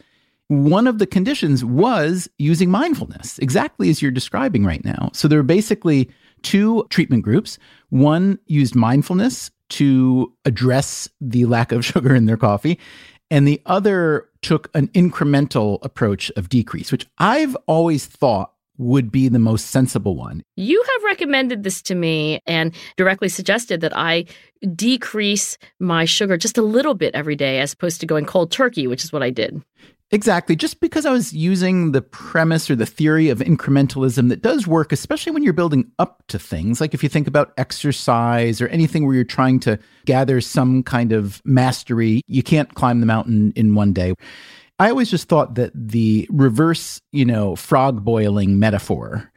[0.48, 5.10] one of the conditions was using mindfulness, exactly as you're describing right now.
[5.14, 6.10] So there were basically
[6.44, 7.58] two treatment groups.
[7.90, 12.80] One used mindfulness to address the lack of sugar in their coffee,
[13.32, 19.30] and the other took an incremental approach of decrease, which I've always thought would be
[19.30, 20.44] the most sensible one.
[20.56, 24.26] You have recommended this to me and directly suggested that I
[24.76, 28.86] decrease my sugar just a little bit every day as opposed to going cold turkey,
[28.86, 29.64] which is what I did.
[30.12, 30.56] Exactly.
[30.56, 34.92] Just because I was using the premise or the theory of incrementalism that does work,
[34.92, 36.80] especially when you're building up to things.
[36.80, 41.12] Like if you think about exercise or anything where you're trying to gather some kind
[41.12, 44.14] of mastery, you can't climb the mountain in one day.
[44.78, 49.32] I always just thought that the reverse, you know, frog boiling metaphor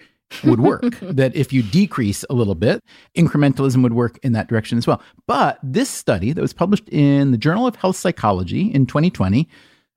[0.45, 0.83] would work.
[1.01, 2.83] that if you decrease a little bit,
[3.17, 5.01] incrementalism would work in that direction as well.
[5.27, 9.49] But this study that was published in the Journal of Health Psychology in 2020,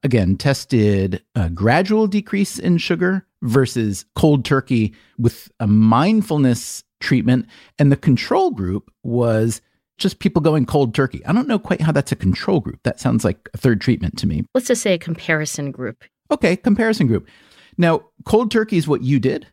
[0.04, 7.48] again, tested a gradual decrease in sugar versus cold turkey with a mindfulness treatment.
[7.80, 9.62] And the control group was
[9.98, 11.26] just people going cold turkey.
[11.26, 12.80] I don't know quite how that's a control group.
[12.84, 14.44] That sounds like a third treatment to me.
[14.54, 16.04] Let's just say a comparison group.
[16.32, 17.28] Okay, comparison group.
[17.78, 19.48] Now, cold turkey is what you did.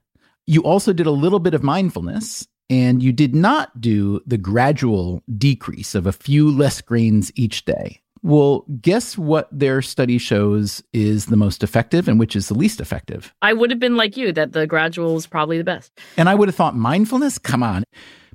[0.46, 5.22] You also did a little bit of mindfulness, and you did not do the gradual
[5.36, 8.00] decrease of a few less grains each day.
[8.22, 12.80] Well, guess what their study shows is the most effective and which is the least
[12.80, 13.32] effective?
[13.42, 15.98] I would have been like you, that the gradual is probably the best.
[16.16, 17.38] And I would have thought mindfulness?
[17.38, 17.84] Come on.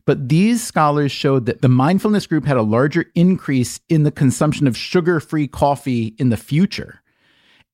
[0.05, 4.67] But these scholars showed that the mindfulness group had a larger increase in the consumption
[4.67, 7.01] of sugar free coffee in the future.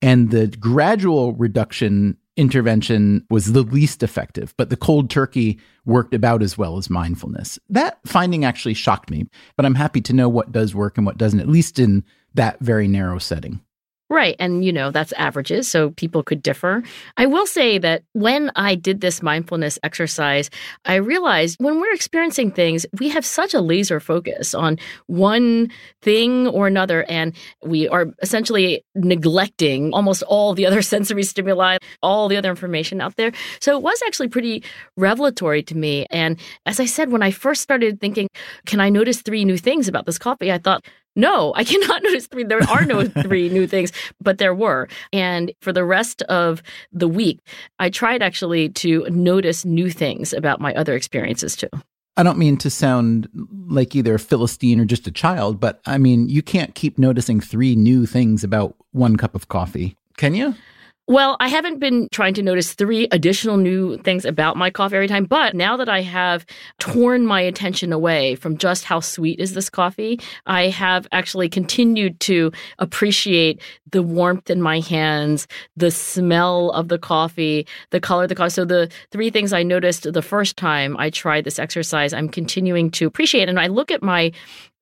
[0.02, 6.42] And the gradual reduction intervention was the least effective, but the cold turkey worked about
[6.42, 7.58] as well as mindfulness.
[7.68, 11.18] That finding actually shocked me, but I'm happy to know what does work and what
[11.18, 13.60] doesn't, at least in that very narrow setting.
[14.10, 14.34] Right.
[14.40, 16.82] And, you know, that's averages, so people could differ.
[17.16, 20.50] I will say that when I did this mindfulness exercise,
[20.84, 25.70] I realized when we're experiencing things, we have such a laser focus on one
[26.02, 32.26] thing or another, and we are essentially neglecting almost all the other sensory stimuli, all
[32.26, 33.30] the other information out there.
[33.60, 34.64] So it was actually pretty
[34.96, 36.06] revelatory to me.
[36.10, 38.26] And as I said, when I first started thinking,
[38.66, 40.50] can I notice three new things about this coffee?
[40.50, 40.84] I thought,
[41.16, 42.44] no, I cannot notice three.
[42.44, 44.88] There are no three new things, but there were.
[45.12, 47.40] And for the rest of the week,
[47.78, 51.70] I tried actually to notice new things about my other experiences too.
[52.16, 53.28] I don't mean to sound
[53.68, 57.40] like either a Philistine or just a child, but I mean, you can't keep noticing
[57.40, 60.54] three new things about one cup of coffee, can you?
[61.10, 65.08] Well, I haven't been trying to notice three additional new things about my coffee every
[65.08, 66.46] time, but now that I have
[66.78, 72.20] torn my attention away from just how sweet is this coffee, I have actually continued
[72.20, 78.28] to appreciate the warmth in my hands, the smell of the coffee, the color of
[78.28, 78.50] the coffee.
[78.50, 82.88] So the three things I noticed the first time I tried this exercise, I'm continuing
[82.92, 83.48] to appreciate.
[83.48, 84.30] And I look at my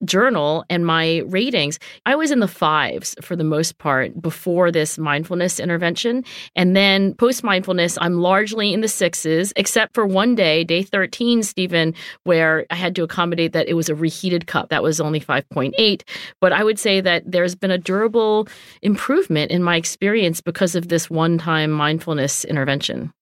[0.04, 4.98] journal and my ratings, I was in the fives for the most part before this
[4.98, 6.24] mindfulness intervention.
[6.56, 11.42] And then post mindfulness, I'm largely in the sixes, except for one day, day 13,
[11.42, 14.68] Stephen, where I had to accommodate that it was a reheated cup.
[14.68, 16.02] That was only 5.8.
[16.40, 18.48] But I would say that there's been a durable
[18.82, 23.12] improvement in my experience because of this one time mindfulness intervention.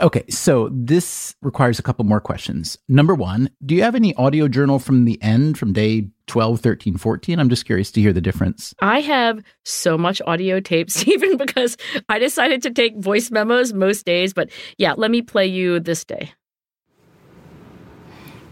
[0.00, 2.76] Okay, so this requires a couple more questions.
[2.88, 6.96] Number one, do you have any audio journal from the end from day 12, 13,
[6.96, 7.38] 14?
[7.38, 8.74] I'm just curious to hear the difference.
[8.80, 11.76] I have so much audio tape, Stephen, because
[12.08, 14.32] I decided to take voice memos most days.
[14.32, 16.32] But yeah, let me play you this day.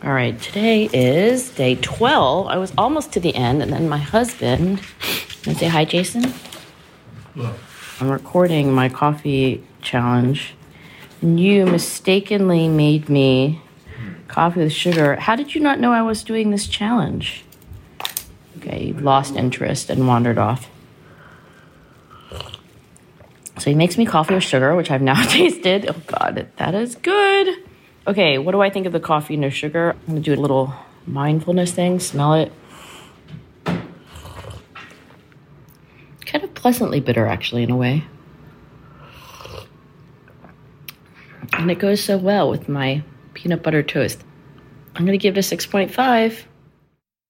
[0.04, 2.48] All right, today is day 12.
[2.48, 4.80] I was almost to the end, and then my husband,
[5.46, 6.34] and say hi, Jason.
[7.34, 7.54] Hello.
[8.00, 10.54] I'm recording my coffee challenge
[11.20, 13.62] And you mistakenly made me
[14.26, 15.14] coffee with sugar.
[15.14, 17.44] How did you not know I was doing this challenge?
[18.62, 20.70] Okay, lost interest and wandered off.
[23.58, 25.86] So he makes me coffee with sugar, which I've now tasted.
[25.88, 27.56] Oh god, that is good.
[28.06, 29.90] Okay, what do I think of the coffee no sugar?
[29.90, 30.72] I'm gonna do a little
[31.06, 32.52] mindfulness thing, smell it.
[36.24, 38.04] Kind of pleasantly bitter, actually, in a way.
[41.52, 43.02] And it goes so well with my
[43.34, 44.22] peanut butter toast.
[44.94, 46.44] I'm to give it a 6.5.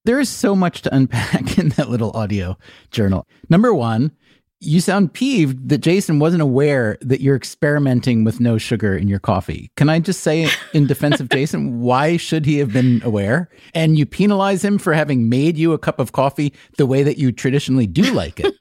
[0.04, 2.56] There is so much to unpack in that little audio
[2.90, 3.26] journal.
[3.48, 4.10] Number one,
[4.58, 9.18] you sound peeved that Jason wasn't aware that you're experimenting with no sugar in your
[9.18, 9.70] coffee.
[9.76, 13.48] Can I just say, in defense of Jason, why should he have been aware?
[13.74, 17.18] And you penalize him for having made you a cup of coffee the way that
[17.18, 18.54] you traditionally do like it.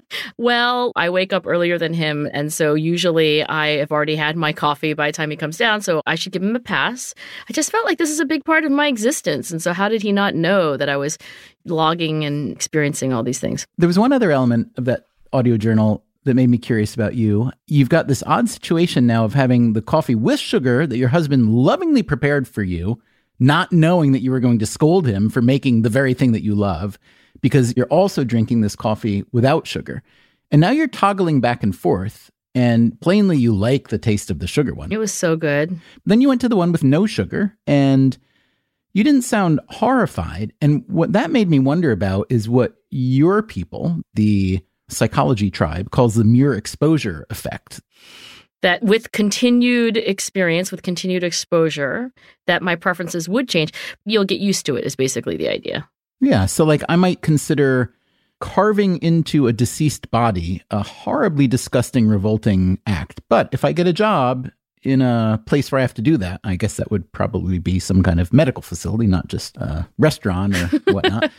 [0.38, 2.28] well, I wake up earlier than him.
[2.32, 5.80] And so usually I have already had my coffee by the time he comes down.
[5.80, 7.14] So I should give him a pass.
[7.48, 9.50] I just felt like this is a big part of my existence.
[9.50, 11.18] And so how did he not know that I was
[11.64, 13.66] logging and experiencing all these things?
[13.78, 17.50] There was one other element of that audio journal that made me curious about you.
[17.66, 21.52] You've got this odd situation now of having the coffee with sugar that your husband
[21.52, 23.00] lovingly prepared for you,
[23.38, 26.44] not knowing that you were going to scold him for making the very thing that
[26.44, 26.98] you love,
[27.40, 30.02] because you're also drinking this coffee without sugar.
[30.50, 32.30] And now you're toggling back and forth.
[32.54, 34.92] And plainly, you like the taste of the sugar one.
[34.92, 35.80] It was so good.
[36.04, 38.16] Then you went to the one with no sugar, and
[38.92, 40.52] you didn't sound horrified.
[40.60, 44.60] And what that made me wonder about is what your people, the
[44.90, 47.80] psychology tribe calls the mere exposure effect.
[48.60, 52.12] That with continued experience, with continued exposure,
[52.46, 53.72] that my preferences would change.
[54.04, 55.88] You'll get used to it, is basically the idea.
[56.22, 56.46] Yeah.
[56.46, 57.92] So, like, I might consider
[58.40, 63.20] carving into a deceased body a horribly disgusting, revolting act.
[63.28, 64.50] But if I get a job
[64.82, 67.78] in a place where I have to do that, I guess that would probably be
[67.78, 71.30] some kind of medical facility, not just a restaurant or whatnot.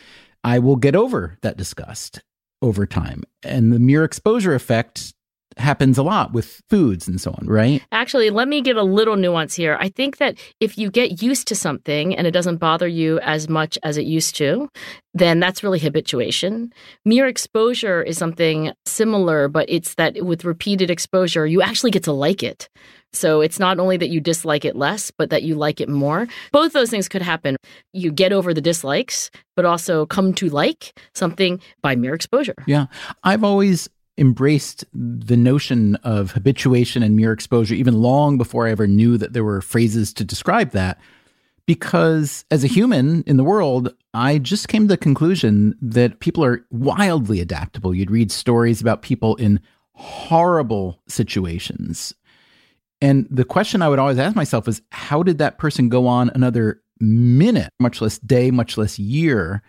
[0.44, 2.22] I will get over that disgust
[2.62, 3.24] over time.
[3.42, 5.14] And the mere exposure effect
[5.58, 7.82] happens a lot with foods and so on, right?
[7.92, 9.76] Actually, let me give a little nuance here.
[9.80, 13.48] I think that if you get used to something and it doesn't bother you as
[13.48, 14.68] much as it used to,
[15.12, 16.72] then that's really habituation.
[17.04, 22.12] Mere exposure is something similar, but it's that with repeated exposure, you actually get to
[22.12, 22.68] like it.
[23.12, 26.26] So it's not only that you dislike it less, but that you like it more.
[26.50, 27.56] Both those things could happen.
[27.92, 32.56] You get over the dislikes, but also come to like something by mere exposure.
[32.66, 32.86] Yeah.
[33.22, 38.86] I've always embraced the notion of habituation and mere exposure even long before I ever
[38.86, 41.00] knew that there were phrases to describe that.
[41.66, 46.44] Because as a human in the world, I just came to the conclusion that people
[46.44, 47.94] are wildly adaptable.
[47.94, 49.60] You'd read stories about people in
[49.94, 52.14] horrible situations
[53.04, 56.30] and the question I would always ask myself is how did that person go on
[56.34, 59.62] another minute, much less day, much less year?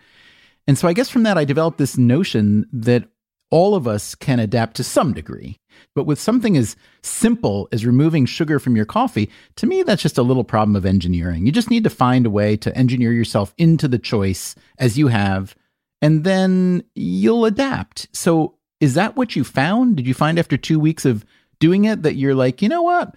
[0.66, 3.10] And so I guess from that, I developed this notion that
[3.50, 5.58] all of us can adapt to some degree.
[5.94, 10.18] But with something as simple as removing sugar from your coffee, to me, that's just
[10.18, 11.46] a little problem of engineering.
[11.46, 15.08] You just need to find a way to engineer yourself into the choice as you
[15.08, 15.54] have,
[16.00, 18.08] and then you'll adapt.
[18.12, 19.96] So, is that what you found?
[19.96, 21.24] Did you find after two weeks of
[21.60, 23.14] doing it that you're like, you know what?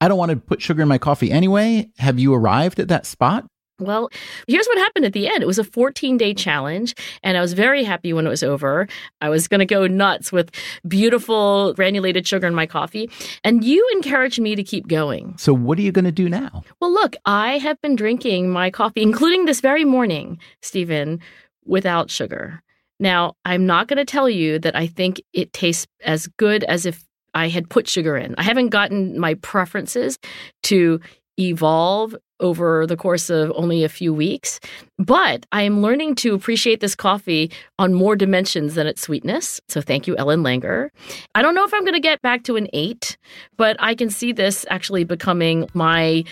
[0.00, 1.90] I don't want to put sugar in my coffee anyway.
[1.98, 3.46] Have you arrived at that spot?
[3.80, 4.10] Well,
[4.46, 5.42] here's what happened at the end.
[5.42, 8.86] It was a 14 day challenge, and I was very happy when it was over.
[9.20, 10.50] I was going to go nuts with
[10.86, 13.10] beautiful granulated sugar in my coffee.
[13.42, 15.34] And you encouraged me to keep going.
[15.38, 16.62] So, what are you going to do now?
[16.80, 21.20] Well, look, I have been drinking my coffee, including this very morning, Stephen,
[21.64, 22.62] without sugar.
[22.98, 26.84] Now, I'm not going to tell you that I think it tastes as good as
[26.84, 28.34] if I had put sugar in.
[28.36, 30.18] I haven't gotten my preferences
[30.64, 31.00] to
[31.38, 34.60] evolve over the course of only a few weeks,
[34.98, 39.60] but I am learning to appreciate this coffee on more dimensions than its sweetness.
[39.68, 40.90] So thank you, Ellen Langer.
[41.34, 43.16] I don't know if I'm going to get back to an eight,
[43.56, 46.24] but I can see this actually becoming my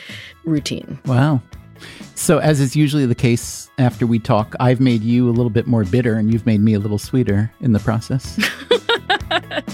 [0.44, 0.98] routine.
[1.06, 1.40] Wow.
[2.14, 5.68] So, as is usually the case after we talk, I've made you a little bit
[5.68, 8.36] more bitter and you've made me a little sweeter in the process.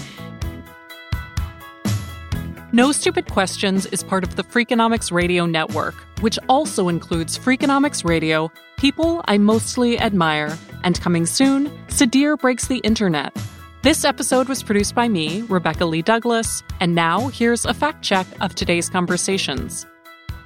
[2.75, 8.51] No Stupid Questions is part of the Freakonomics Radio Network, which also includes Freakonomics Radio,
[8.75, 13.33] People I Mostly Admire, and coming soon, Sudhir Breaks the Internet.
[13.81, 18.27] This episode was produced by me, Rebecca Lee Douglas, and now here's a fact check
[18.41, 19.85] of today's conversations.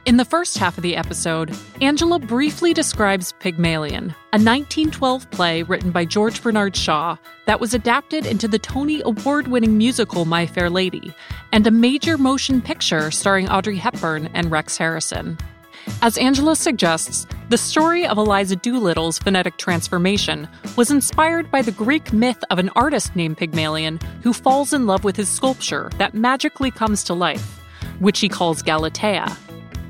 [0.05, 5.91] In the first half of the episode, Angela briefly describes Pygmalion, a 1912 play written
[5.91, 10.69] by George Bernard Shaw that was adapted into the Tony Award winning musical My Fair
[10.69, 11.13] Lady,
[11.51, 15.37] and a major motion picture starring Audrey Hepburn and Rex Harrison.
[16.01, 22.13] As Angela suggests, the story of Eliza Doolittle's phonetic transformation was inspired by the Greek
[22.13, 26.71] myth of an artist named Pygmalion who falls in love with his sculpture that magically
[26.71, 27.59] comes to life,
[27.99, 29.35] which he calls Galatea.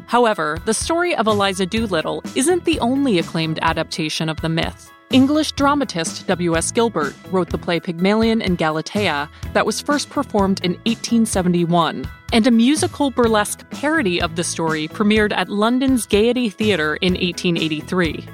[0.09, 4.91] However, the story of Eliza Doolittle isn't the only acclaimed adaptation of the myth.
[5.11, 6.71] English dramatist W.S.
[6.71, 12.09] Gilbert wrote the play Pygmalion and Galatea that was first performed in 1871.
[12.33, 18.27] and a musical burlesque parody of the story premiered at London's Gaiety Theatre in 1883.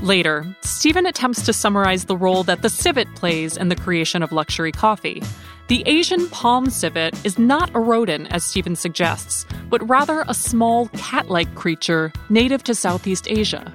[0.00, 4.32] Later, Stephen attempts to summarize the role that the civet plays in the creation of
[4.32, 5.22] luxury coffee.
[5.66, 10.88] The Asian palm civet is not a rodent, as Stephen suggests, but rather a small
[10.88, 13.72] cat like creature native to Southeast Asia.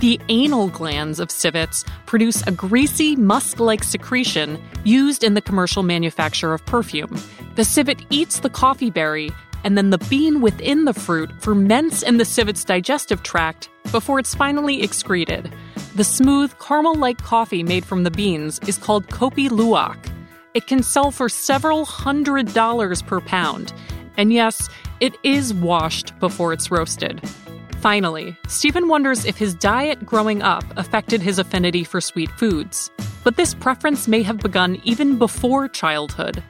[0.00, 5.84] The anal glands of civets produce a greasy, musk like secretion used in the commercial
[5.84, 7.16] manufacture of perfume.
[7.54, 9.30] The civet eats the coffee berry,
[9.62, 14.34] and then the bean within the fruit ferments in the civet's digestive tract before it's
[14.34, 15.52] finally excreted.
[15.94, 19.96] The smooth, caramel like coffee made from the beans is called Kopi Luwak.
[20.52, 23.72] It can sell for several hundred dollars per pound.
[24.16, 27.20] And yes, it is washed before it's roasted.
[27.78, 32.90] Finally, Stephen wonders if his diet growing up affected his affinity for sweet foods.
[33.24, 36.42] But this preference may have begun even before childhood.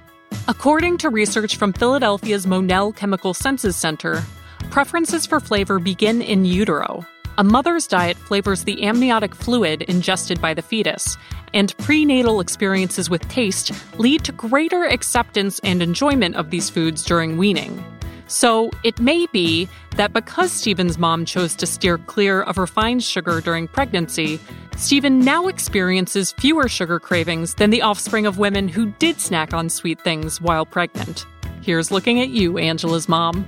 [0.48, 4.22] According to research from Philadelphia's Monell Chemical Senses Center,
[4.70, 7.06] preferences for flavor begin in utero.
[7.40, 11.16] A mother's diet flavors the amniotic fluid ingested by the fetus,
[11.54, 17.38] and prenatal experiences with taste lead to greater acceptance and enjoyment of these foods during
[17.38, 17.82] weaning.
[18.26, 23.40] So it may be that because Stephen's mom chose to steer clear of refined sugar
[23.40, 24.38] during pregnancy,
[24.76, 29.70] Stephen now experiences fewer sugar cravings than the offspring of women who did snack on
[29.70, 31.24] sweet things while pregnant.
[31.62, 33.46] Here's looking at you, Angela's mom.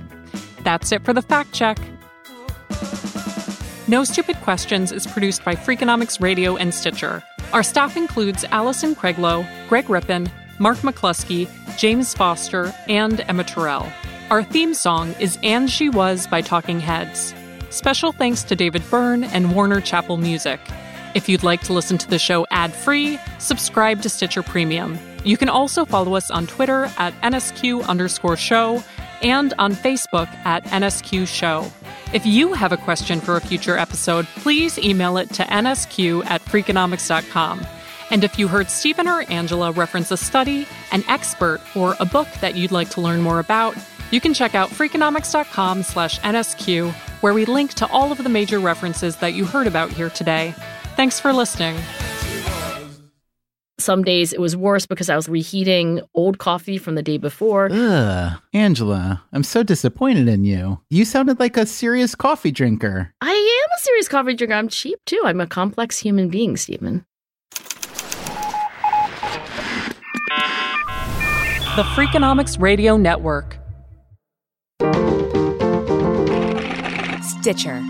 [0.63, 1.77] That's it for the fact check.
[3.85, 7.21] No Stupid Questions is produced by Freakonomics Radio and Stitcher.
[7.51, 13.91] Our staff includes Allison Craiglow, Greg Rippin, Mark McCluskey, James Foster, and Emma Tyrrell.
[14.29, 17.35] Our theme song is And She Was by Talking Heads.
[17.71, 20.61] Special thanks to David Byrne and Warner Chappell Music.
[21.13, 24.97] If you'd like to listen to the show ad free, subscribe to Stitcher Premium.
[25.25, 28.81] You can also follow us on Twitter at NSQ underscore show
[29.23, 31.71] and on Facebook at NSQ show.
[32.13, 36.41] If you have a question for a future episode, please email it to nsq at
[36.41, 37.65] freakonomics.com.
[38.11, 42.27] And if you heard Stephen or Angela reference a study, an expert, or a book
[42.41, 43.75] that you'd like to learn more about,
[44.11, 48.59] you can check out freakonomics.com slash NSQ, where we link to all of the major
[48.59, 50.53] references that you heard about here today.
[50.95, 51.75] Thanks for listening.
[53.83, 57.67] Some days it was worse because I was reheating old coffee from the day before.
[57.69, 60.79] Ugh, Angela, I'm so disappointed in you.
[60.89, 63.13] You sounded like a serious coffee drinker.
[63.19, 64.53] I am a serious coffee drinker.
[64.53, 65.21] I'm cheap too.
[65.25, 67.05] I'm a complex human being, Stephen.
[71.75, 73.57] The Freakonomics Radio Network.
[77.21, 77.83] Stitcher.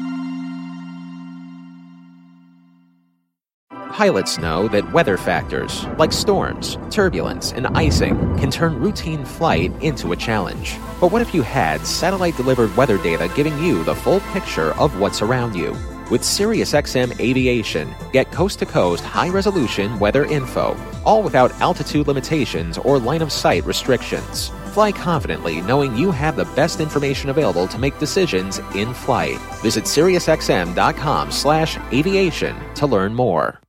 [3.94, 10.14] Pilots know that weather factors, like storms, turbulence, and icing, can turn routine flight into
[10.14, 10.80] a challenge.
[11.00, 15.00] But what if you had satellite delivered weather data giving you the full picture of
[15.00, 15.74] what's around you?
[16.10, 20.76] With SiriusXM Aviation, get coast to coast high resolution weather info,
[21.06, 24.50] all without altitude limitations or line of sight restrictions.
[24.74, 29.38] Fly confidently knowing you have the best information available to make decisions in flight.
[29.62, 33.63] Visit SiriusXM.com slash aviation to learn more.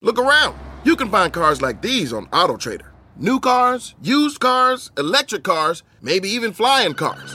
[0.00, 0.56] Look around.
[0.84, 2.86] You can find cars like these on AutoTrader.
[3.16, 7.34] New cars, used cars, electric cars, maybe even flying cars.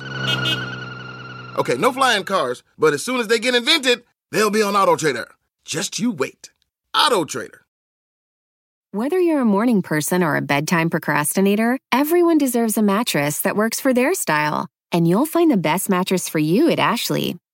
[1.59, 5.25] Okay, no flying cars, but as soon as they get invented, they'll be on AutoTrader.
[5.65, 6.51] Just you wait.
[6.95, 7.59] AutoTrader.
[8.91, 13.81] Whether you're a morning person or a bedtime procrastinator, everyone deserves a mattress that works
[13.81, 14.67] for their style.
[14.91, 17.35] And you'll find the best mattress for you at Ashley.